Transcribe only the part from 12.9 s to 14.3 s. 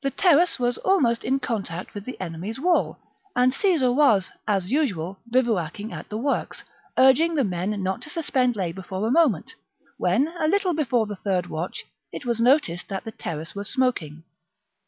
the terrace was smoking.